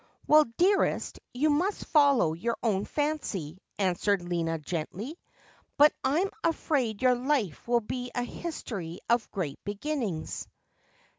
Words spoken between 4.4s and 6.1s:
gently;' but